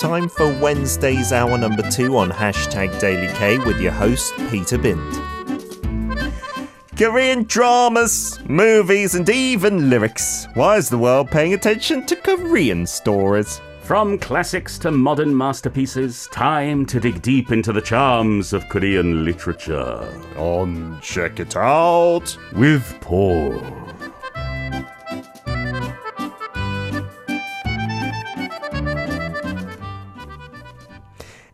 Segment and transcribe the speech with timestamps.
[0.00, 4.98] Time for Wednesday's hour number two on hashtag Daily K with your host, Peter Bind.
[6.96, 10.48] Korean dramas, movies, and even lyrics.
[10.54, 13.60] Why is the world paying attention to Korean stories?
[13.82, 20.08] From classics to modern masterpieces, time to dig deep into the charms of Korean literature.
[20.38, 22.38] On Check It Out.
[22.54, 23.79] With Paul.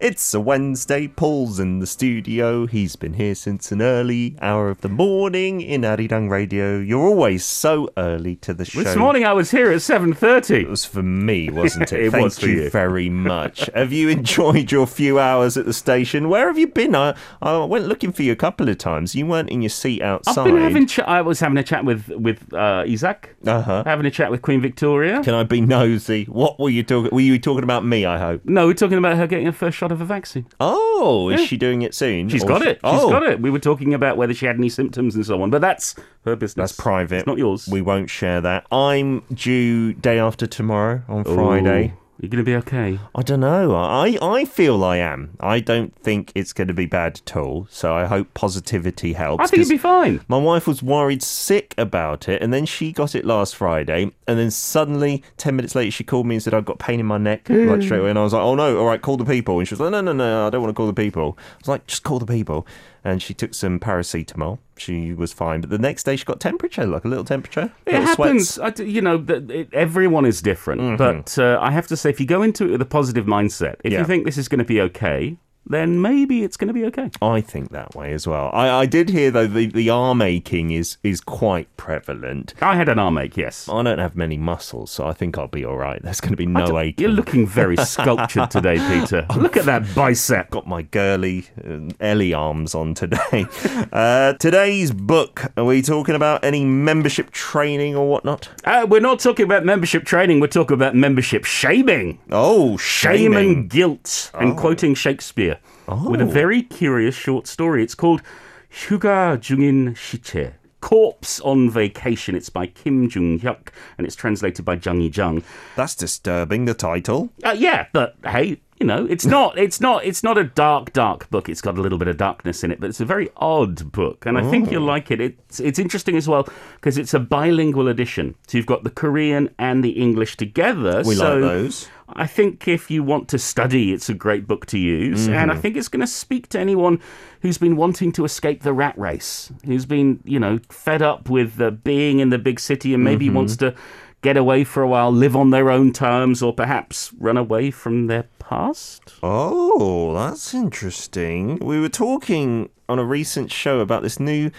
[0.06, 1.08] It's a Wednesday.
[1.08, 2.66] Paul's in the studio.
[2.66, 6.78] He's been here since an early hour of the morning in Arirang Radio.
[6.78, 8.84] You're always so early to the show.
[8.84, 10.60] This morning I was here at 7.30.
[10.62, 12.00] It was for me, wasn't it?
[12.06, 12.70] It Thank was for you, you.
[12.70, 13.68] very much.
[13.74, 16.28] have you enjoyed your few hours at the station?
[16.28, 16.94] Where have you been?
[16.94, 19.16] I, I went looking for you a couple of times.
[19.16, 20.46] You weren't in your seat outside.
[20.46, 23.82] I've been having ch- I was having a chat with, with uh, Isaac, Uh-huh.
[23.84, 25.20] having a chat with Queen Victoria.
[25.24, 26.26] Can I be nosy?
[26.26, 27.10] What were you talking?
[27.12, 28.06] Were you talking about me?
[28.06, 28.42] I hope.
[28.44, 30.46] No, we're talking about her getting her first shot of a vaccine.
[30.60, 31.46] Oh, is Yeah.
[31.46, 32.28] she doing it soon?
[32.28, 32.76] She's Or got she- it.
[32.76, 33.40] She's oh, got it.
[33.40, 35.94] We were talking about whether she had any symptoms and so on, but that's
[36.24, 36.70] her business.
[36.72, 37.18] That's private.
[37.18, 37.68] It's not yours.
[37.70, 38.66] We won't share that.
[38.72, 41.94] I'm due day after tomorrow on Friday.
[41.94, 42.98] Ooh, You're going to be okay.
[43.14, 43.74] I don't know.
[43.74, 45.36] I, I feel I am.
[45.38, 47.66] I don't think it's going to be bad at all.
[47.70, 49.44] So I hope positivity helps.
[49.44, 50.22] I think you'd be fine.
[50.26, 54.38] My wife was worried sick about it, and then she got it last Friday, and
[54.38, 57.18] then suddenly, 10 minutes later, she called me and said, I've got pain in my
[57.18, 58.10] neck, like straight away.
[58.10, 59.58] And I was like, oh no, all right, call the people.
[59.58, 61.36] And she was like, no, no, no, I don't want to call the people.
[61.38, 62.66] I was like, just call the people.
[63.08, 64.58] And she took some paracetamol.
[64.76, 65.60] She was fine.
[65.62, 67.66] But the next day, she got temperature, like a little temperature.
[67.86, 68.54] It little happens.
[68.54, 68.80] sweats.
[68.80, 70.80] I d you know, it, everyone is different.
[70.80, 70.96] Mm-hmm.
[70.96, 73.76] But uh, I have to say, if you go into it with a positive mindset,
[73.84, 74.00] if Yeah.
[74.00, 75.36] you think this is going to be okay,
[75.66, 77.10] then maybe it's going to be okay.
[77.20, 78.50] I think that way as well.
[78.52, 82.54] I, I did hear, though, the, the arm aching is, is quite prevalent.
[82.60, 83.68] I had an arm ache, yes.
[83.68, 86.00] I don't have many muscles, so I think I'll be all right.
[86.02, 87.02] There's going to be no aching.
[87.02, 89.26] You're looking very sculptured today, Peter.
[89.36, 90.50] Look at that bicep.
[90.50, 93.46] got my girly uh, Ellie arms on today.
[93.92, 95.52] Uh, today's book.
[95.56, 98.48] Are we talking about any membership training or whatnot?
[98.64, 100.40] Uh, we're not talking about membership training.
[100.40, 102.18] We're talking about membership shaming.
[102.30, 104.30] Oh, Shame and guilt.
[104.34, 105.55] And quoting Shakespeare
[105.88, 106.10] oh.
[106.10, 107.82] with a very curious short story.
[107.82, 108.22] It's called
[108.70, 110.54] Huga Jungin Shiche.
[110.80, 112.36] Corpse on Vacation.
[112.36, 115.42] It's by Kim Jung Hyuk and it's translated by Jung Yi Jung.
[115.74, 116.66] That's disturbing.
[116.66, 117.30] The title.
[117.42, 121.28] Uh, yeah, but hey, you know, it's not, it's not, it's not a dark, dark
[121.30, 121.48] book.
[121.48, 124.26] It's got a little bit of darkness in it, but it's a very odd book,
[124.26, 124.50] and I oh.
[124.50, 124.86] think you'll oh.
[124.86, 125.20] like it.
[125.20, 129.50] It's it's interesting as well because it's a bilingual edition, so you've got the Korean
[129.58, 131.02] and the English together.
[131.04, 131.88] We so, like those.
[132.08, 135.56] I think if you want to study, it's a great book to use, and I
[135.56, 137.00] think it's going to speak to anyone
[137.42, 141.60] who's been wanting to escape the rat race, who's been, you know, fed up with
[141.60, 143.74] uh, being in the big city and maybe wants to
[144.22, 148.06] get away for a while, live on their own terms, or perhaps run away from
[148.06, 149.14] their past.
[149.22, 151.58] Oh, that's interesting.
[151.58, 154.50] We were talking on a recent show about this new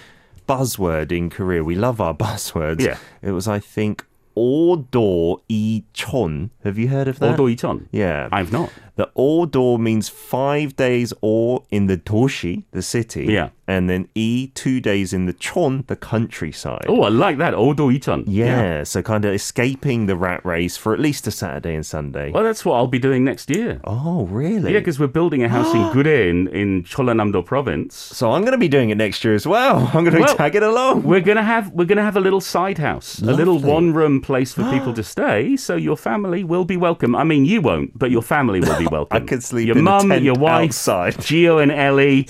[0.48, 1.64] buzzword in Korea.
[1.64, 2.82] We love our buzzwords.
[2.82, 2.98] Yeah.
[3.22, 4.06] It was, I think,
[4.38, 6.52] Odo Ichon.
[6.64, 7.34] Have you heard of that?
[7.34, 7.88] Odo Ichon.
[7.92, 8.30] Yeah.
[8.32, 8.72] I've not.
[8.96, 13.26] The Or means five days or in the Doshi, the city.
[13.26, 13.50] Yeah.
[13.68, 16.86] And then E, two days in the Chon, the countryside.
[16.88, 17.54] Oh, I like that.
[17.54, 18.24] Odo Ichon.
[18.28, 22.32] Yeah, so kind of escaping the rat race for at least a Saturday and Sunday.
[22.32, 23.82] Well, that's what I'll be doing next year.
[23.84, 24.74] Oh, really?
[24.74, 27.96] Yeah, because we're building a house in Gurye in, in Cholanamdo province.
[27.96, 29.78] so I'm going to be doing it next year as well.
[29.94, 31.04] I'm going to be Well, tagging along.
[31.04, 34.54] We're gonna have we're gonna have a little side house, a little one room place
[34.54, 35.56] for people to stay.
[35.58, 37.16] So your family will be welcome.
[37.16, 39.18] I mean, you won't, but your family will be welcome.
[39.18, 41.14] I could sleep your mum, your wife, outside.
[41.28, 42.28] Gio and Ellie.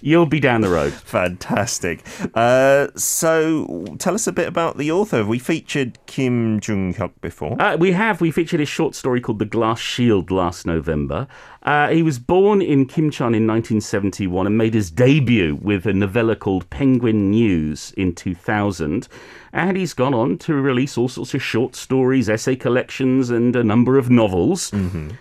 [0.00, 0.92] You'll be down the road.
[0.92, 2.06] Fantastic.
[2.34, 5.16] Uh, so tell us a bit about the author.
[5.18, 7.60] Have we featured Kim Jung Hyuk before?
[7.60, 8.20] Uh, we have.
[8.20, 11.26] We featured his short story called The Glass Shield last November.
[11.62, 16.36] Uh, he was born in Kimcheon in 1971 and made his debut with a novella
[16.36, 19.08] called Penguin News in 2000.
[19.52, 23.64] And he's gone on to release all sorts of short stories, essay collections, and a
[23.64, 24.70] number of novels.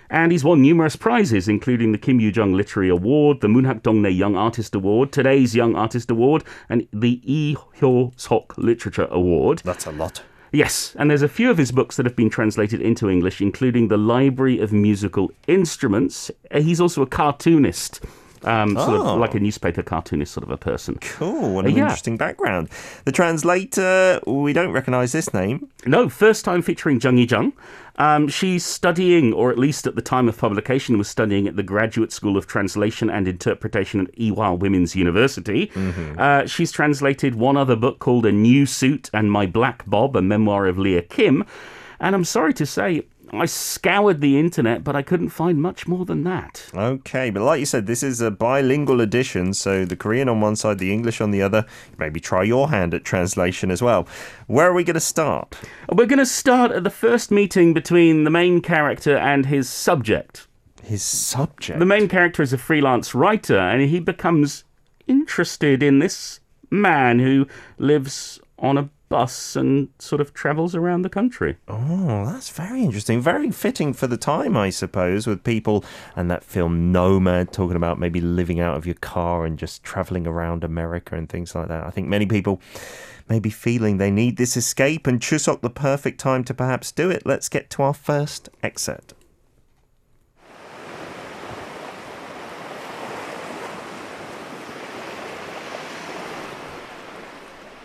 [0.10, 4.16] And he's won numerous prizes, including the Kim Yoo Jung Literary Award, the Moonhak Dongne
[4.16, 9.62] Young Artist Award, today's Young Artist Award, and the Lee Hyo Sok Literature Award.
[9.63, 10.22] That's a lot.
[10.52, 13.88] Yes, and there's a few of his books that have been translated into English, including
[13.90, 16.32] The Library of Musical Instruments.
[16.50, 18.02] Uh, He's also a cartoonist,
[18.44, 19.13] um, sort Oh.
[19.13, 20.98] of like a newspaper cartoonist sort of a person.
[21.01, 21.54] Cool.
[21.56, 21.81] What an Uh, yeah.
[21.84, 22.69] interesting background.
[23.06, 25.68] The translator, we don't recognize this name.
[25.86, 27.54] No, first time featuring Jung Yi Jung.
[28.00, 31.63] Um, she's studying, or at least at the time of publication, was studying at the
[31.63, 35.72] Graduate School of Translation and Interpretation at Ewha Women's University.
[36.18, 40.22] Uh, she's translated one other book called A New Suit and My Black Bob, a
[40.22, 41.44] memoir of Leah Kim.
[42.00, 43.01] And I'm sorry to say,
[43.32, 46.70] I scoured the internet, but I couldn't find much more than that.
[46.74, 50.56] Okay, but like you said, this is a bilingual edition, so the Korean on one
[50.56, 51.66] side, the English on the other.
[51.98, 54.08] Maybe try your hand at translation as well.
[54.48, 55.58] Where are we going to start?
[55.92, 60.48] We're going to start at the first meeting between the main character and his subject.
[60.84, 61.80] His subject.
[61.80, 64.64] The main character is a freelance writer, and he becomes
[65.06, 66.40] interested in this
[66.70, 67.48] man who
[67.78, 71.57] lives on a bus and sort of travels around the country.
[71.68, 73.21] Oh, that's very interesting.
[73.21, 75.83] Very fitting for the time, I suppose, with people
[76.15, 80.27] and that film Nomad talking about maybe living out of your car and just traveling
[80.27, 81.86] around America and things like that.
[81.86, 82.62] I think many people
[83.30, 87.09] may be feeling they need this escape and Chuseok the perfect time to perhaps do
[87.09, 87.25] it.
[87.25, 89.13] Let's get to our first excerpt.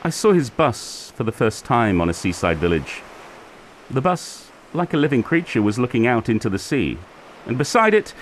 [0.04, 3.02] I saw his bus for the first time on a seaside village.
[3.88, 6.98] The bus, like a living creature, was looking out into the sea,
[7.46, 8.12] and beside it,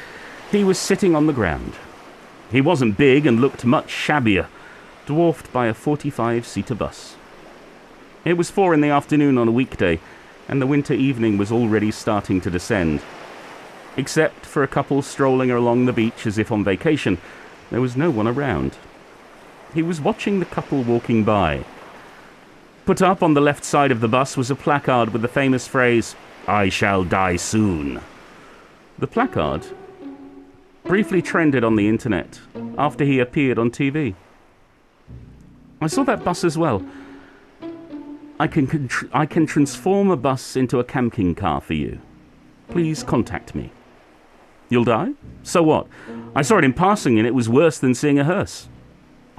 [0.50, 1.72] he was sitting on the ground.
[2.52, 4.48] He wasn't big and looked much shabbier,
[5.06, 7.16] dwarfed by a 45 seater bus.
[8.26, 10.00] It was four in the afternoon on a weekday,
[10.48, 13.00] and the winter evening was already starting to descend.
[13.96, 17.16] Except for a couple strolling along the beach as if on vacation,
[17.70, 18.76] there was no one around.
[19.74, 21.64] He was watching the couple walking by.
[22.86, 25.68] Put up on the left side of the bus was a placard with the famous
[25.68, 26.16] phrase,
[26.48, 28.00] I shall die soon.
[28.98, 29.66] The placard
[30.84, 32.40] briefly trended on the internet
[32.76, 34.14] after he appeared on TV.
[35.80, 36.84] I saw that bus as well.
[38.40, 42.00] I can, I can transform a bus into a camping car for you.
[42.68, 43.70] Please contact me.
[44.68, 45.10] You'll die?
[45.42, 45.86] So what?
[46.34, 48.68] I saw it in passing and it was worse than seeing a hearse.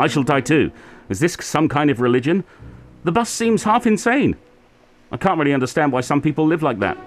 [0.02, 0.72] I shall die too.
[1.10, 2.44] Is this some kind of religion?
[3.04, 4.36] The bus seems half insane.
[5.12, 6.98] I can't really understand why some people live like that.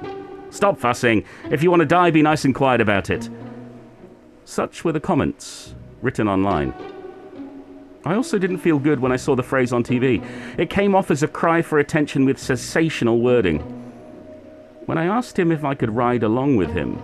[0.50, 1.24] Stop fussing.
[1.50, 3.28] If you want to die, be nice and quiet about it.
[4.44, 6.72] Such were the comments written online.
[8.04, 10.24] I also didn't feel good when I saw the phrase on TV.
[10.56, 13.58] It came off as a cry for attention with sensational wording.
[14.86, 17.02] When I asked him if I could ride along with him,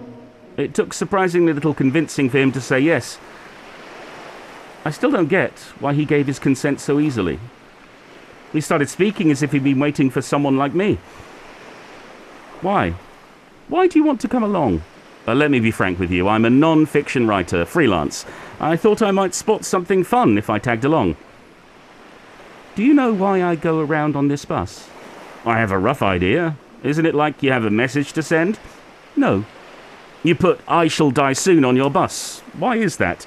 [0.56, 3.18] it took surprisingly little convincing for him to say yes.
[4.84, 7.38] I still don't get why he gave his consent so easily.
[8.52, 10.98] He started speaking as if he'd been waiting for someone like me.
[12.62, 12.94] Why?
[13.68, 14.82] Why do you want to come along?
[15.28, 16.26] Uh, let me be frank with you.
[16.28, 18.24] I'm a non fiction writer, freelance.
[18.58, 21.16] I thought I might spot something fun if I tagged along.
[22.74, 24.88] Do you know why I go around on this bus?
[25.44, 26.56] I have a rough idea.
[26.82, 28.58] Isn't it like you have a message to send?
[29.14, 29.44] No.
[30.22, 32.40] You put I shall die soon on your bus.
[32.58, 33.26] Why is that?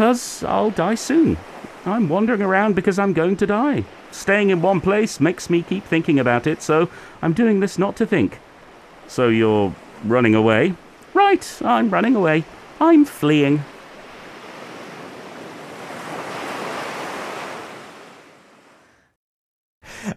[0.00, 1.36] Because I'll die soon.
[1.84, 3.84] I'm wandering around because I'm going to die.
[4.10, 6.88] Staying in one place makes me keep thinking about it, so
[7.20, 8.38] I'm doing this not to think.
[9.08, 10.72] So you're running away?
[11.12, 12.44] Right, I'm running away.
[12.80, 13.62] I'm fleeing.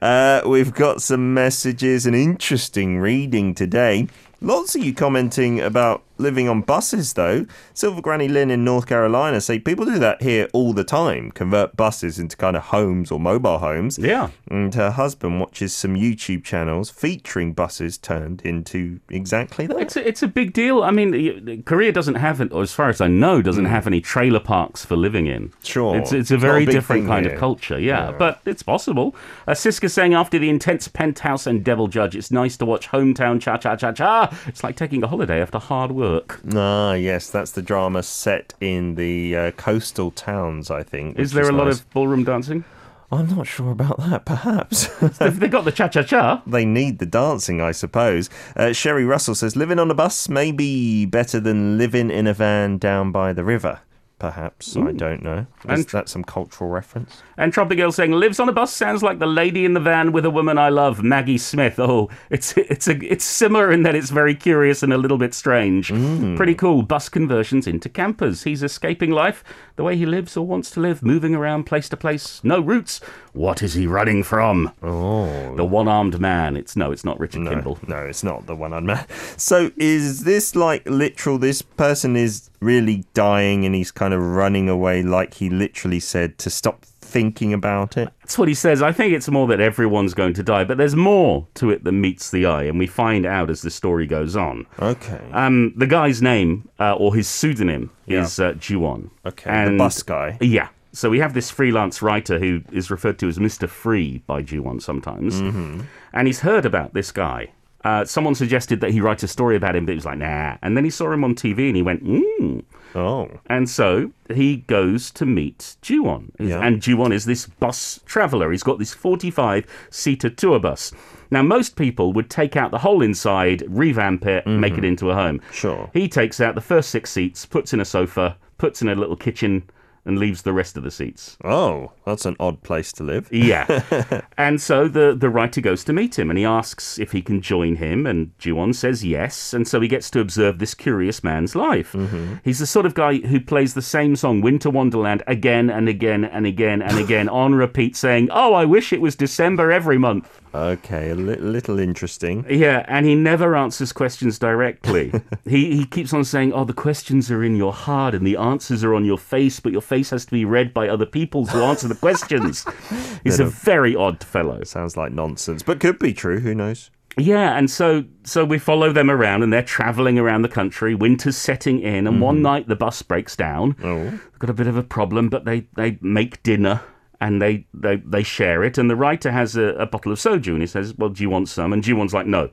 [0.02, 4.08] Uh, we've got some messages, an interesting reading today.
[4.40, 7.46] Lots of you commenting about living on buses, though.
[7.76, 11.78] Silver Granny Lynn in North Carolina say people do that here all the time, convert
[11.78, 14.00] buses into kind of homes or mobile homes.
[14.00, 14.30] Yeah.
[14.50, 19.80] And her husband watches some YouTube channels featuring buses turned into exactly that.
[19.80, 20.84] It's a, it's a big deal.
[20.84, 24.40] I mean, Korea doesn't have, or as far as I know, doesn't have any trailer
[24.40, 25.52] parks for living in.
[25.64, 25.98] Sure.
[25.98, 27.36] It's, it's a It's a very different kind here.
[27.36, 28.12] of culture, yeah.
[28.18, 29.16] But it's possible.
[29.48, 33.42] Uh, Siska saying after the intense penthouse and devil judge, it's nice to watch hometown
[33.42, 34.36] cha cha cha cha.
[34.48, 36.13] It's like taking a holiday after hard work.
[36.56, 41.18] Ah, yes, that's the drama set in the uh, coastal towns, I think.
[41.20, 42.64] Is there a lot of ballroom dancing?
[43.12, 44.90] I'm not sure about that, perhaps.
[45.22, 46.42] If they got the cha cha cha.
[46.48, 48.30] they need the dancing, I suppose.
[48.56, 52.34] Uh, Sherry Russell says living on a bus may be better than living in a
[52.34, 53.82] van down by the river.
[54.24, 55.48] Perhaps I don't know.
[55.68, 57.22] Is And- that some cultural reference?
[57.38, 60.14] And Tropic Girl saying lives on a bus sounds like the lady in the van
[60.14, 61.78] with a woman I love, Maggie Smith.
[61.78, 65.34] Oh, it's it's a it's similar in that it's very curious and a little bit
[65.34, 65.90] strange.
[65.90, 66.38] Mm.
[66.38, 66.84] Pretty cool.
[66.84, 68.44] Bus conversions into campers.
[68.44, 69.44] He's escaping life
[69.76, 72.40] the way he lives or wants to live, moving around place to place.
[72.46, 73.02] No roots.
[73.34, 74.72] What is he running from?
[74.82, 76.56] Oh, The one-armed man.
[76.56, 77.80] It's no, it's not Richard no, Kimble.
[77.88, 79.06] no, it's not the one on man.
[79.36, 81.38] So is this like literal?
[81.40, 86.38] This person is really dying, and he's kind of running away, like he literally said
[86.40, 88.10] to stop thinking about it.
[88.22, 88.82] That's what he says.
[88.82, 92.02] I think it's more that everyone's going to die, but there's more to it than
[92.02, 94.66] meets the eye, and we find out as the story goes on.
[94.80, 99.10] Okay, Um, the guy's name uh, or his pseudonym is uh, Juwon.
[99.26, 100.38] okay, the And- bus guy.
[100.42, 100.70] Yeah.
[100.96, 103.68] So we have this freelance writer who is referred to as Mr.
[103.68, 105.82] Free by Juwon sometimes, Mm-hmm.
[106.14, 107.50] and he's heard about this guy.
[107.84, 110.58] Uh, someone suggested that he write a story about him, but he was like, nah.
[110.62, 112.64] And then he saw him on TV and he went, mm.
[112.96, 113.30] Oh.
[113.48, 116.32] And so he goes to meet Juwon.
[116.40, 116.60] Yeah.
[116.60, 118.52] And Juwon is this bus traveller.
[118.52, 120.94] He's got this 45 seater tour bus.
[121.32, 125.16] Now, most people would take out the whole inside, revamp it, make it into a
[125.16, 125.42] home.
[125.52, 125.90] Sure.
[125.92, 129.16] He takes out the first six seats, puts in a sofa, puts in a little
[129.16, 129.64] kitchen,
[130.06, 131.38] and leaves the rest of the seats.
[131.44, 133.30] Oh, that's an odd place to live.
[133.44, 134.22] Yeah.
[134.38, 137.42] and so the, the writer goes to meet him and he asks if he can
[137.42, 139.54] join him, and Juwon says yes.
[139.54, 141.92] And so he gets to observe this curious man's life.
[141.92, 142.36] Mm-hmm.
[142.44, 146.24] He's the sort of guy who plays the same song, Winter Wonderland, again and again
[146.24, 150.42] and again and again on repeat, saying, Oh, I wish it was December every month.
[150.54, 152.46] Okay, a li- little interesting.
[152.48, 155.12] Yeah, and he never answers questions directly.
[155.46, 158.84] he he keeps on saying, "Oh, the questions are in your heart and the answers
[158.84, 161.58] are on your face, but your face has to be read by other people to
[161.58, 162.66] answer the questions."
[163.24, 164.64] He's a very odd fellow.
[164.64, 166.40] Sounds like nonsense, but could be true.
[166.40, 166.92] Who knows?
[167.18, 170.96] Yeah, and so so we follow them around, and they're traveling around the country.
[170.96, 172.44] Winter's setting in, and one mm-hmm.
[172.44, 173.76] night the bus breaks down.
[173.84, 174.04] Oh.
[174.04, 176.82] They've got a bit of a problem, but they they make dinner.
[177.24, 180.50] And they, they, they share it, and the writer has a, a bottle of soju,
[180.50, 182.50] and he says, "Well, do you want some?" And Juwon's like, "No,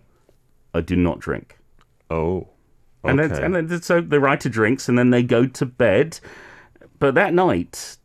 [0.72, 1.58] I do not drink."
[2.08, 2.46] Oh.
[3.04, 3.10] Okay.
[3.10, 6.20] And then, and then so the writer drinks, and then they go to bed.
[7.00, 7.96] But that night,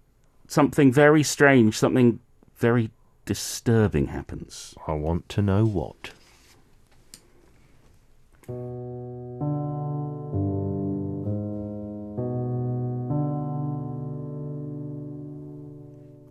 [0.48, 2.20] something very strange, something
[2.58, 2.90] very
[3.26, 4.74] disturbing happens.
[4.88, 6.12] I want to know what.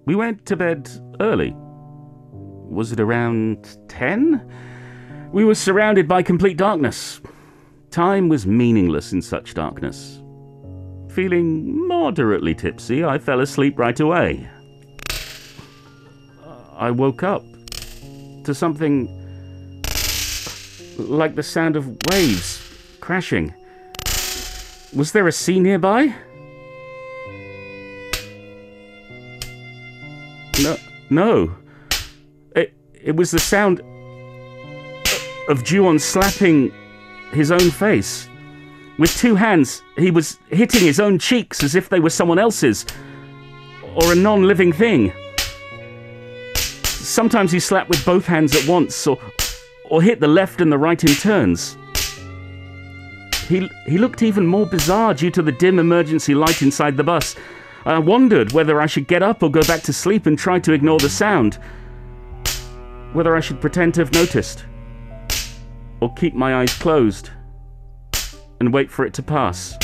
[0.07, 1.55] We went to bed early.
[1.57, 4.51] Was it around 10?
[5.33, 7.21] We were surrounded by complete darkness.
[7.91, 10.21] Time was meaningless in such darkness.
[11.11, 14.49] Feeling moderately tipsy, I fell asleep right away.
[16.77, 17.45] I woke up
[18.45, 19.09] to something
[20.99, 22.61] like the sound of waves
[23.01, 23.55] crashing.
[24.95, 26.15] Was there a sea nearby?
[31.15, 31.55] No.
[32.57, 33.81] It it was the sound
[35.49, 36.73] of Juwon slapping
[37.33, 38.29] his own face.
[38.99, 42.85] With two hands, he was hitting his own cheeks as if they were someone else's
[43.95, 45.13] or a non-living thing.
[46.85, 49.17] Sometimes he slapped with both hands at once or
[49.91, 51.77] or hit the left and the right in turns.
[53.47, 57.37] He he looked even more bizarre due to the dim emergency light inside the bus.
[57.87, 60.73] I wondered whether I should get up or go back to sleep and try to
[60.73, 61.59] ignore the sound.
[63.13, 64.65] Whether I should pretend to have noticed.
[66.01, 67.31] Or keep my eyes closed
[68.61, 69.77] and wait for it to pass.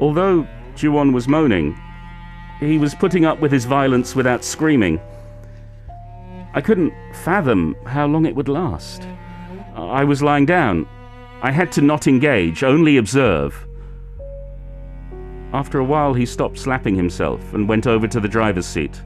[0.00, 1.76] Although Juwon was moaning,
[2.60, 5.00] he was putting up with his violence without screaming.
[6.54, 6.92] I couldn't
[7.24, 9.06] fathom how long it would last.
[9.74, 10.88] I was lying down.
[11.42, 13.67] I had to not engage, only observe.
[15.52, 19.02] After a while, he stopped slapping himself and went over to the driver's seat.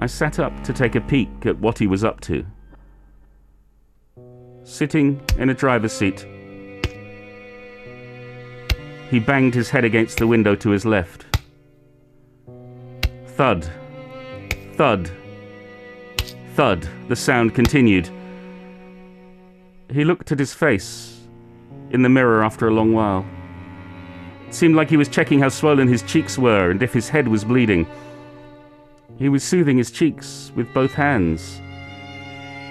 [0.00, 2.44] I sat up to take a peek at what he was up to.
[4.64, 6.26] Sitting in a driver's seat,
[9.10, 11.26] he banged his head against the window to his left.
[13.26, 13.68] Thud.
[14.74, 15.10] Thud.
[16.54, 16.88] Thud.
[17.08, 18.08] The sound continued.
[19.92, 21.20] He looked at his face
[21.90, 23.26] in the mirror after a long while.
[24.50, 27.44] Seemed like he was checking how swollen his cheeks were and if his head was
[27.44, 27.86] bleeding.
[29.16, 31.60] He was soothing his cheeks with both hands.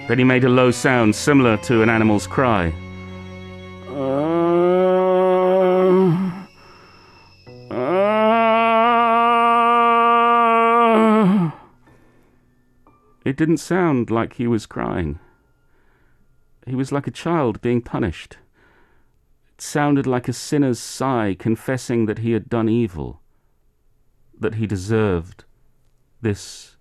[0.06, 2.72] Then he made a low sound similar to an animal's cry.
[13.24, 15.20] It didn't sound like he was crying.
[16.66, 18.38] He was like a child being punished.
[19.60, 23.20] It sounded like a sinner's sigh confessing that he had done evil,
[24.38, 25.44] that he deserved
[26.22, 26.78] this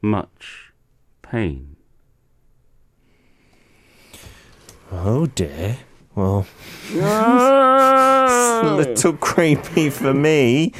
[0.00, 0.72] much
[1.20, 1.76] pain.
[4.90, 5.80] Oh dear.
[6.14, 6.46] Well,
[6.94, 10.72] a little creepy for me.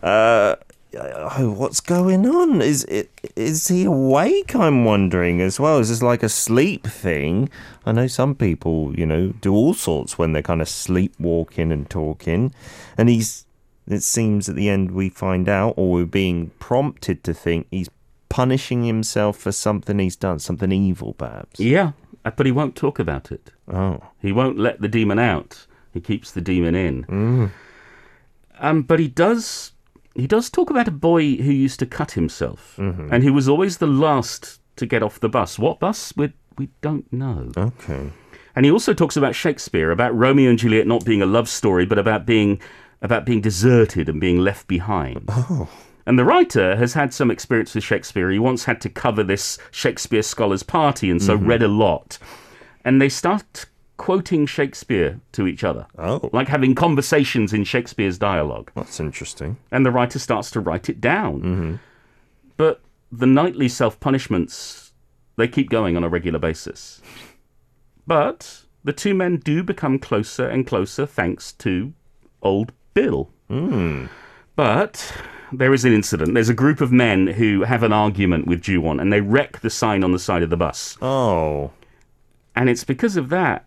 [0.00, 0.54] Uh,
[0.94, 2.60] oh, what's going on?
[2.62, 4.54] Is it is he awake?
[4.54, 5.78] I'm wondering as well.
[5.78, 7.48] Is this like a sleep thing?
[7.86, 11.88] I know some people, you know, do all sorts when they're kind of sleepwalking and
[11.88, 12.54] talking,
[12.96, 13.46] and he's.
[13.88, 17.88] It seems at the end we find out, or we're being prompted to think he's
[18.28, 21.58] punishing himself for something he's done, something evil, perhaps.
[21.58, 21.92] Yeah,
[22.24, 23.50] uh, but he won't talk about it.
[23.66, 25.66] Oh, He won't let the demon out.
[25.92, 27.50] He keeps the demon in.
[28.60, 29.72] Um, but he does.
[30.20, 33.12] He does talk about a boy who used to cut himself, mm-hmm.
[33.12, 35.58] and he was always the last to get off the bus.
[35.58, 36.12] What bus?
[36.16, 37.50] We, we don't know.
[37.56, 38.10] Okay.
[38.54, 41.86] And he also talks about Shakespeare, about Romeo and Juliet not being a love story,
[41.86, 42.60] but about being
[43.02, 45.24] about being deserted and being left behind.
[45.28, 45.68] Oh.
[46.06, 48.30] And the writer has had some experience with Shakespeare.
[48.30, 51.46] He once had to cover this Shakespeare scholars' party and so mm-hmm.
[51.46, 52.18] read a lot.
[52.84, 53.66] And they start
[54.00, 56.30] quoting Shakespeare to each other, Oh.
[56.32, 58.72] like having conversations in Shakespeare's dialogue.
[58.74, 59.58] That's interesting.
[59.70, 61.42] And the writer starts to write it down.
[61.42, 61.74] Mm-hmm.
[62.56, 62.80] But
[63.12, 64.92] the nightly self punishments,
[65.36, 67.02] they keep going on a regular basis.
[68.06, 71.92] But the two men do become closer and closer thanks to
[72.40, 73.28] old Bill.
[73.48, 74.06] Hmm.
[74.56, 75.12] But
[75.52, 76.32] there is an incident.
[76.32, 79.68] There's a group of men who have an argument with Juwon and they wreck the
[79.68, 80.96] sign on the side of the bus.
[81.02, 81.72] Oh.
[82.56, 83.66] And it's because of that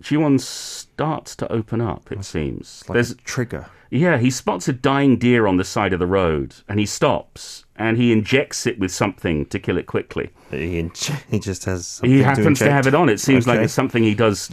[0.00, 2.82] Juwon starts to open up, it seems.
[2.88, 3.66] Like There's a trigger.
[3.90, 7.64] yeah, he spots a dying deer on the side of the road and he stops
[7.76, 10.30] and he injects it with something to kill it quickly.
[10.50, 10.90] He,
[11.30, 11.86] he just has.
[11.86, 12.72] Something He happens to, inject.
[12.72, 13.08] have it on.
[13.08, 14.50] It seems like it's something he does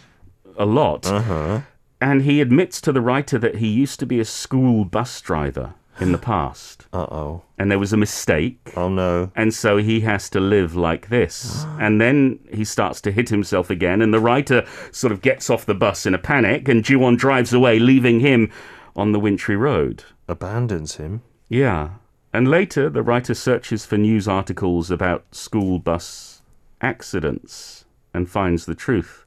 [0.58, 1.06] a lot.
[1.08, 1.62] Uh-huh.
[2.00, 5.74] And he admits to the writer that he used to be a school bus driver
[6.00, 7.42] in the past Uh oh.
[7.58, 8.72] and there was a mistake.
[8.76, 9.32] Oh no.
[9.36, 11.66] And so he has to live like this.
[11.80, 14.02] And then he starts to hit himself again.
[14.02, 16.68] And the writer sort of gets off the bus in a panic.
[16.68, 18.52] And Juwon drives away, leaving him
[18.96, 20.04] on the wintry road.
[20.28, 21.22] Abandons him.
[21.50, 21.90] Yeah.
[22.34, 26.42] And later, the writer searches for news articles about school bus
[26.82, 29.26] accidents and finds the truth,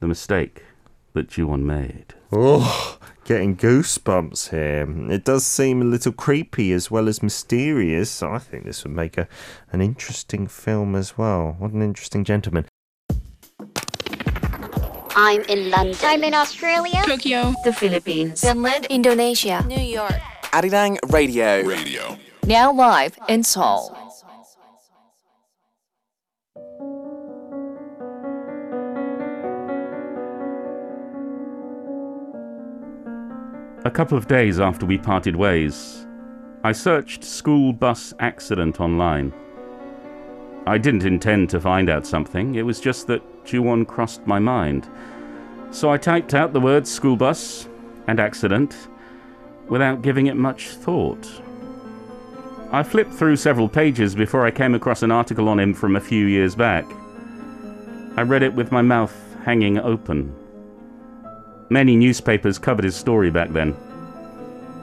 [0.00, 0.62] the mistake
[1.12, 2.14] that Juwon made.
[2.32, 4.86] Oh, getting goosebumps here.
[5.10, 8.10] It does seem a little creepy as well as mysterious.
[8.10, 9.26] So I think this would make a,
[9.72, 11.56] an interesting film as well.
[11.58, 12.66] What an interesting gentleman.
[15.16, 15.96] I'm in London.
[16.02, 17.02] I'm in Australia.
[17.06, 17.54] Tokyo.
[17.64, 18.40] the Philippines.
[18.40, 18.86] Finland.
[18.90, 19.64] Indonesia.
[19.66, 20.20] New York.
[20.52, 21.62] Arirang Radio.
[21.62, 22.18] Radio.
[22.46, 24.03] Now live in Seoul.
[33.86, 36.06] A couple of days after we parted ways,
[36.62, 39.30] I searched school bus accident online.
[40.66, 44.88] I didn't intend to find out something, it was just that Juwon crossed my mind.
[45.70, 47.68] So I typed out the words school bus
[48.06, 48.88] and accident
[49.68, 51.28] without giving it much thought.
[52.72, 56.00] I flipped through several pages before I came across an article on him from a
[56.00, 56.86] few years back.
[58.16, 60.34] I read it with my mouth hanging open.
[61.70, 63.74] Many newspapers covered his story back then.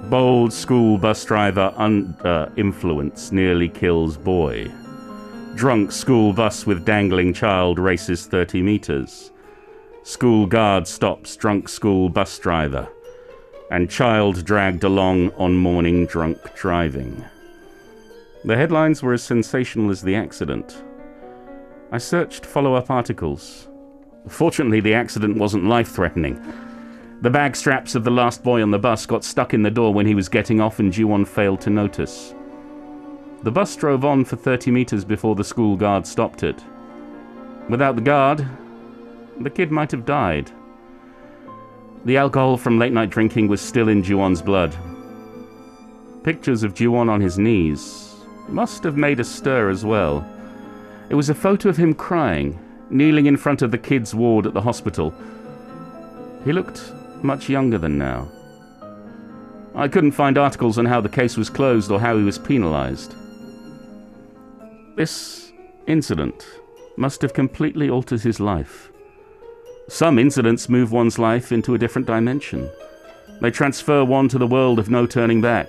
[0.10, 4.72] Bold school bus driver under uh, influence nearly kills boy.
[5.56, 9.32] Drunk school bus with dangling child races 30 meters.
[10.04, 12.90] School guard stops drunk school bus driver.
[13.70, 17.24] And child dragged along on morning drunk driving.
[18.44, 20.84] The headlines were as sensational as the accident.
[21.92, 23.70] I searched follow up articles.
[24.28, 26.44] Fortunately, the accident wasn't life threatening.
[27.22, 29.94] The bag straps of the last boy on the bus got stuck in the door
[29.94, 32.34] when he was getting off, and Juwon failed to notice.
[33.44, 36.64] The bus drove on for 30 meters before the school guard stopped it.
[37.70, 38.48] Without the guard,
[39.40, 40.50] the kid might have died.
[42.06, 44.76] The alcohol from late night drinking was still in Juwon's blood.
[46.24, 48.16] Pictures of Juwon on his knees
[48.48, 50.26] must have made a stir as well.
[51.10, 54.56] It was a photo of him crying, kneeling in front of the kids' ward at
[54.56, 55.14] the hospital.
[56.44, 58.30] He looked much younger than now.
[59.74, 63.16] I couldn't find articles on how the case was closed or how he was penalized.
[64.96, 65.54] This
[65.88, 66.46] incident
[66.98, 68.92] must have completely altered his life.
[69.88, 72.70] Some incidents move one's life into a different dimension.
[73.42, 75.68] They transfer one to the world of no turning back.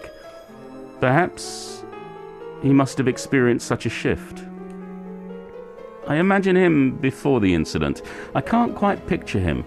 [1.01, 1.83] Perhaps
[2.63, 4.45] he must have experienced such a shift.
[6.07, 8.03] I imagine him before the incident.
[8.35, 9.65] I can't quite picture him.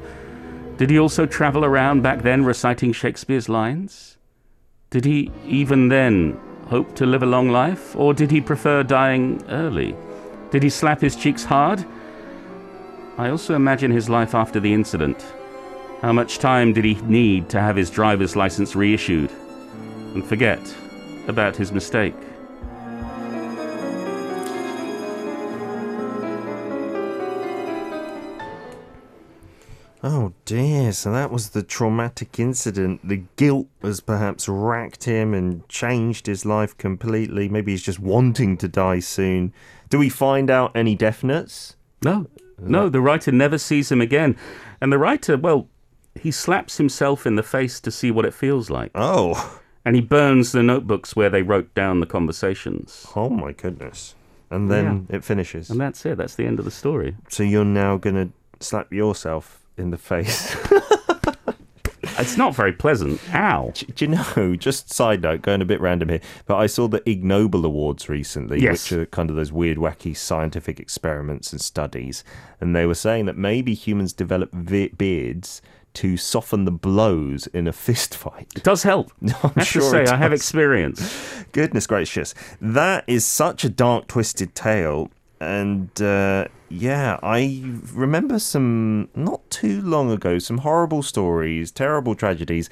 [0.77, 4.17] Did he also travel around back then reciting Shakespeare's lines?
[4.89, 9.43] Did he even then hope to live a long life, or did he prefer dying
[9.49, 9.95] early?
[10.51, 11.85] Did he slap his cheeks hard?
[13.17, 15.23] I also imagine his life after the incident.
[16.01, 19.31] How much time did he need to have his driver's license reissued?
[20.13, 20.75] And forget
[21.27, 22.15] about his mistake.
[30.07, 33.07] Oh dear, so that was the traumatic incident.
[33.07, 37.49] The guilt has perhaps racked him and changed his life completely.
[37.49, 39.51] Maybe he's just wanting to die soon.
[39.89, 41.73] Do we find out any definites?
[42.03, 42.27] No,
[42.59, 44.37] no, the writer never sees him again.
[44.79, 45.67] And the writer, well,
[46.13, 48.91] he slaps himself in the face to see what it feels like.
[48.93, 53.07] Oh, And he burns the notebooks where they wrote down the conversations.
[53.15, 54.13] oh my goodness.
[54.51, 55.71] and then it finishes.
[55.71, 56.19] And that's it.
[56.19, 57.15] That's the end of the story.
[57.29, 60.55] So you're now gonna slap yourself in the face.
[62.17, 63.19] It's not very pleasant.
[63.33, 63.73] Ow.
[63.95, 67.07] Do you know, just side note, going a bit random here, but I saw the
[67.09, 68.89] Ig Nobel Awards recently, Yes.
[68.89, 72.23] which are kind of those weird, wacky scientific experiments and studies.
[72.61, 75.61] And they were saying that maybe humans develop ve- beards
[75.95, 78.47] to soften the blows in a fist fight.
[78.55, 79.11] It does help.
[79.21, 81.43] i'm have sure to say, I have experience.
[81.51, 82.33] Goodness gracious.
[82.61, 85.11] That is such a dark, twisted tale.
[85.45, 92.69] And uh, yeah, I remember some, not too long ago, some horrible stories, terrible tragedies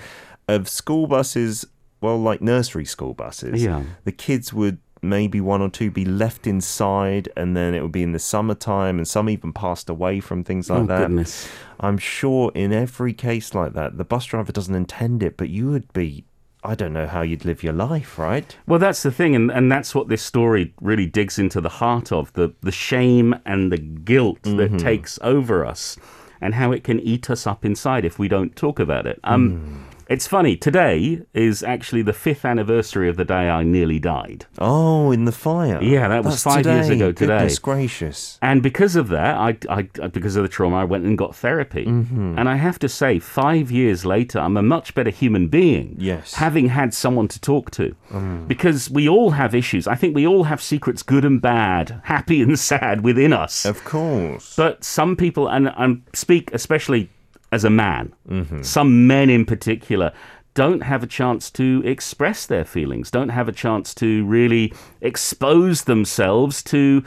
[0.47, 1.65] of school buses,
[2.01, 3.63] well, like nursery school buses.
[3.63, 3.83] Yeah.
[4.03, 8.03] The kids would maybe one or two be left inside, and then it would be
[8.03, 11.07] in the summertime, and some even passed away from things like Oh, that.
[11.07, 11.47] goodness.
[11.79, 15.69] I'm sure in every case like that, the bus driver doesn't intend it, but you
[15.71, 16.25] would be.
[16.63, 18.55] I don't know how you'd live your life, right?
[18.65, 22.11] Well, that's the thing, and, and that's what this story really digs into the heart
[22.11, 25.97] of the, the shame and the guilt that takes over us
[26.39, 29.19] and how it can eat us up inside if we don't talk about it.
[29.23, 34.45] Um, It's funny, today is actually the fifth anniversary of the day I nearly died.
[34.59, 35.81] Oh, in the fire.
[35.81, 37.37] Yeah, that was That's five years ago today.
[37.37, 38.37] Goodness gracious.
[38.41, 41.85] And because of that, I, I, because of the trauma, I went and got therapy.
[41.85, 42.37] Mm-hmm.
[42.37, 45.95] And I have to say, five years later, I'm a much better human being.
[45.97, 46.33] Yes.
[46.35, 47.95] Having had someone to talk to.
[48.11, 48.47] Mm.
[48.47, 49.87] Because we all have issues.
[49.87, 53.65] I think we all have secrets, good and bad, happy and sad within us.
[53.65, 54.55] Of course.
[54.55, 57.09] But some people, and I speak especially
[57.53, 58.61] as a man, Mm-hmm.
[58.63, 60.11] some men in particular,
[60.55, 65.83] don't have a chance to express their feelings, don't have a chance to really expose
[65.83, 67.03] themselves to,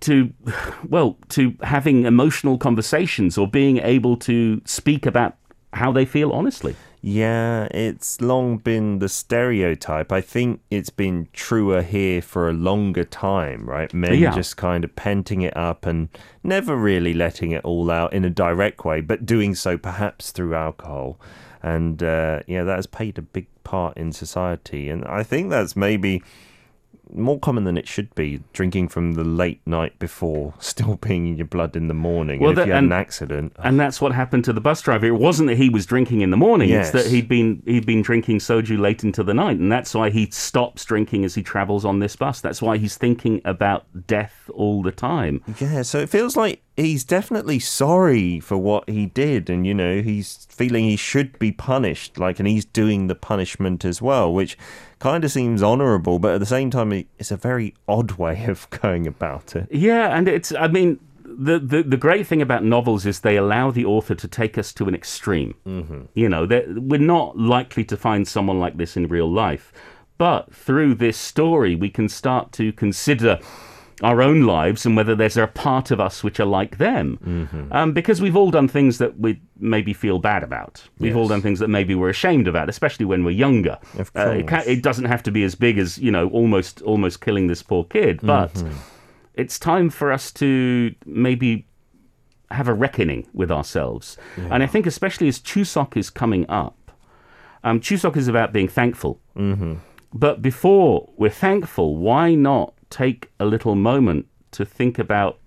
[0.00, 0.32] to,
[0.88, 5.36] well, to having emotional conversations or being able to speak about
[5.76, 6.74] how they feel honestly.
[7.02, 10.10] Yeah, it's long been the stereotype.
[10.10, 13.92] I think it's been truer here for a longer time, right?
[13.94, 14.34] Men Yeah.
[14.34, 16.08] just kind of penting it up and
[16.42, 20.54] never really letting it all out in a direct way, but doing so perhaps through
[20.54, 21.20] alcohol.
[21.62, 24.88] And uh, yeah, that has played a big part in society.
[24.90, 26.22] And I think that's maybe
[27.14, 31.36] more common than it should be drinking from the late night before still being in
[31.36, 34.00] your blood in the morning Well, and if you had and- an accident And that's
[34.00, 35.06] what happened to the bus driver.
[35.06, 36.92] It wasn't that he was drinking in the morning; Yes.
[36.94, 40.10] it's that he'd been he'd been drinking soju late into the night, and that's why
[40.10, 42.40] he stops drinking as he travels on this bus.
[42.40, 45.42] That's why he's thinking about death all the time.
[45.60, 50.02] Yeah, so it feels like he's definitely sorry for what he did, and you know,
[50.02, 54.56] he's feeling he should be punished, like, and he's doing the punishment as well, which
[54.98, 58.68] kind of seems honourable, but at the same time, it's a very odd way of
[58.70, 59.68] going about it.
[59.70, 61.00] Yeah, and it's I mean.
[61.38, 64.72] The, the the great thing about novels is they allow the author to take us
[64.72, 65.54] to an extreme.
[65.66, 66.02] Mm-hmm.
[66.14, 69.70] You know, we're not likely to find someone like this in real life,
[70.16, 73.38] but through this story, we can start to consider
[74.02, 77.68] our own lives and whether there's a part of us which are like them.
[77.72, 80.82] Um, because we've all done things that we maybe feel bad about.
[80.98, 83.78] We've all done things that maybe we're ashamed about, especially when we're younger.
[83.98, 84.66] Of Uh, it, ca- course.
[84.66, 87.84] it doesn't have to be as big as you know, almost almost killing this poor
[87.84, 88.62] kid, but
[89.34, 91.66] it's time for us to maybe
[92.50, 94.16] have a reckoning with ourselves.
[94.36, 96.92] And I think, especially as Chuseok is coming up,
[97.64, 99.20] um, Chuseok is about being thankful.
[99.36, 99.74] Mm-hmm.
[100.12, 105.38] But before we're thankful, why not take a little moment to think about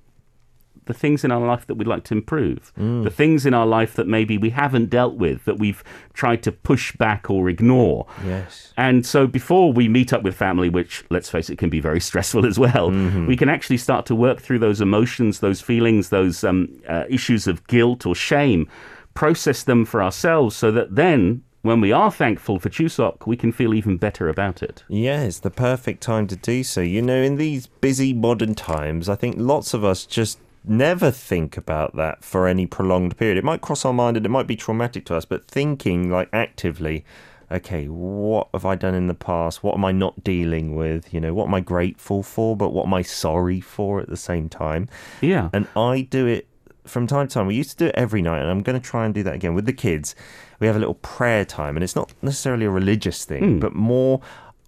[0.85, 3.93] the things in our life that we'd like to improve, the things in our life
[3.95, 5.83] that maybe we haven't dealt with, that we've
[6.13, 8.07] tried to push back or ignore.
[8.25, 8.73] Yes.
[8.75, 11.99] And so before we meet up with family, which let's face it can be very
[12.09, 12.89] stressful as well,
[13.27, 17.45] we can actually start to work through those emotions, those feelings, those um, uh, issues
[17.45, 18.67] of guilt or shame,
[19.13, 23.51] process them for ourselves so that then when we are thankful for Chuseok, we can
[23.51, 24.83] feel even better about it.
[24.87, 26.81] Yeah, it's the perfect time to do so.
[26.81, 31.57] You know, in these busy modern times, I think lots of us just never think
[31.57, 33.37] about that for any prolonged period.
[33.37, 36.29] It might cross our mind and it might be traumatic to us, but thinking like
[36.31, 37.03] actively,
[37.51, 39.63] okay, what have I done in the past?
[39.63, 41.13] What am I not dealing with?
[41.13, 44.17] You know, what am I grateful for, but what am I sorry for at the
[44.17, 44.87] same time?
[45.21, 45.49] Yeah.
[45.53, 46.47] And I do it
[46.89, 47.47] from time to time.
[47.47, 49.35] We used to do it every night, and I'm going to try and do that
[49.35, 50.15] again with the kids.
[50.59, 53.59] We have a little prayer time, and it's not necessarily a religious thing, hmm.
[53.59, 54.21] but more.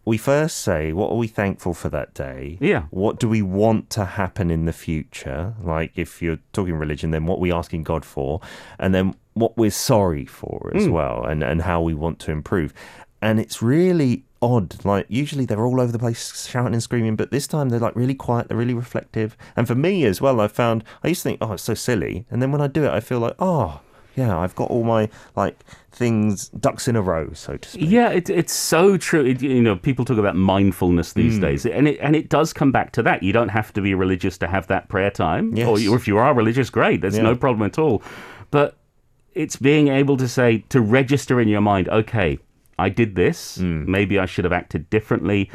[0.04, 2.58] We first say, What are we thankful for that day?
[2.60, 2.84] Yeah.
[2.90, 5.54] What do we want to happen in the future?
[5.62, 8.42] Like, if you're talking religion, then what we asking God for?
[8.80, 10.92] And then what we're sorry for as hmm.
[10.92, 12.74] well, and, and how we want to improve.
[13.22, 14.84] And it's really odd.
[14.86, 17.96] Like, usually they're all over the place shouting and screaming, but this time they're like
[17.96, 19.38] really quiet, they're really reflective.
[19.56, 22.26] And for me as well, I found I used to think, Oh, it's so silly.
[22.30, 23.82] And then when I do it, I feel like, Oh,
[24.16, 25.58] yeah, I've got all my like
[25.92, 27.90] things ducks in a row, so to speak.
[27.90, 29.24] Yeah, it, it's so true.
[29.26, 31.42] It, you know, people talk about mindfulness these Hmm.
[31.42, 33.24] days, and it and it does come back to that.
[33.24, 35.66] You don't have to be religious to have that prayer time, Yes.
[35.68, 37.00] or, or if you are religious, great.
[37.02, 37.24] There's Yeah.
[37.24, 38.04] no problem at all.
[38.52, 38.76] But
[39.34, 42.38] it's being able to say to register in your mind, okay,
[42.82, 43.58] I did this.
[43.58, 43.90] Hmm.
[43.90, 45.50] Maybe I should have acted differently.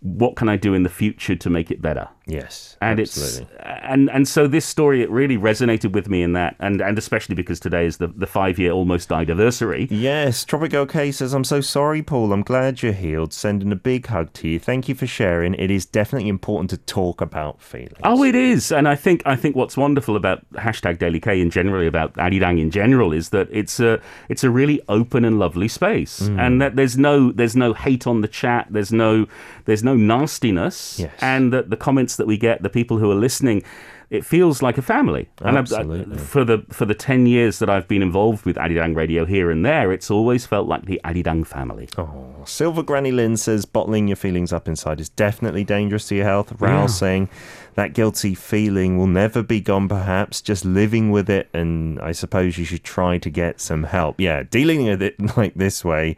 [0.00, 2.08] What can I do in the future to make it better?
[2.28, 3.46] Yes, and absolutely.
[3.54, 6.98] it's and and so this story it really resonated with me in that and and
[6.98, 11.32] especially because today is the the five year almost died anniversary Yes, Tropical K says,
[11.32, 12.32] I'm so sorry, Paul.
[12.32, 13.32] I'm glad you're healed.
[13.32, 14.58] Sending a big hug to you.
[14.58, 15.54] Thank you for sharing.
[15.54, 17.96] It is definitely important to talk about feelings.
[18.04, 21.50] Oh, it is, and I think I think what's wonderful about hashtag Daily K and
[21.50, 25.68] generally about Arirang in general is that it's a it's a really open and lovely
[25.68, 26.38] space, Mm.
[26.38, 29.26] and that there's no there's no hate on the chat, there's no
[29.64, 31.12] there's no nastiness, Yes.
[31.22, 33.62] and that the comments that we get, the people who are listening.
[34.10, 36.16] It feels like a family, and I- I- uh, Absolutely.
[36.16, 39.62] for the for the ten years that I've been involved with Arirang Radio here and
[39.66, 41.90] there, it's always felt like the Arirang family.
[41.98, 46.24] Oh, Silver Granny Lynn says bottling your feelings up inside is definitely dangerous to your
[46.24, 46.54] health.
[46.58, 47.28] Raoul saying
[47.74, 51.50] that guilty feeling will never be gone, perhaps, just living with it.
[51.52, 54.18] And I suppose you should try to get some help.
[54.18, 56.16] Yeah, dealing with it like this way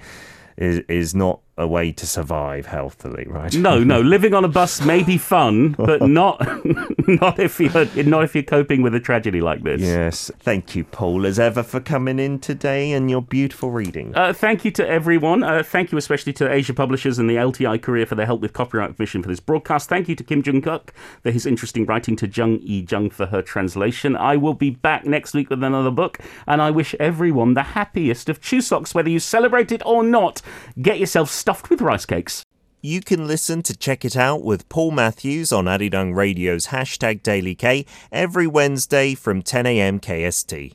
[0.56, 3.54] is, is not a way to survive healthily, right?
[3.54, 4.00] No, no.
[4.10, 6.40] Living on a bus may be fun, but not
[7.06, 9.80] not if you're not if you're coping with a tragedy like this.
[9.82, 10.30] Yes.
[10.40, 14.12] Thank you, Paul, as ever, for coming in today and your beautiful reading.
[14.16, 15.42] Uh, thank you to everyone.
[15.42, 18.52] Uh, thank you especially to Asia Publishers and the LTI Korea for their help with
[18.52, 19.88] copyright permission for this broadcast.
[19.88, 20.90] Thank you to Kim Jung Hyuk
[21.22, 24.16] for his interesting writing, to Jung E Jung for her translation.
[24.16, 28.28] I will be back next week with another book, and I wish everyone the happiest
[28.28, 30.40] of Chuseoks, whether you celebrate it or not.
[30.80, 32.44] Get yourself stuffed with rice cakes.
[32.80, 37.56] You can listen to Check It Out with Paul Matthews on Arirang Radio's hashtag Daily
[37.56, 40.74] K every Wednesday from 10am KST.